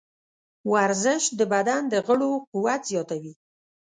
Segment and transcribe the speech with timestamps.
[0.71, 3.33] ورزش د بدن د غړو قوت زیاتوي.